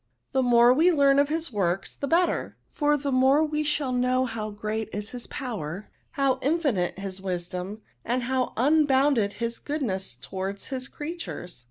[0.31, 4.25] The more we learn of his works, the better; for the more we shall know
[4.25, 10.69] how great is his power, how infinite his wisdom, and how imbounded his goodness towards
[10.69, 11.59] his creatures.'